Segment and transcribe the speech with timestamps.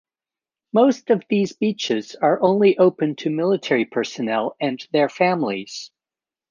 [0.73, 5.91] Most of these beaches are only open to military personnel and their families.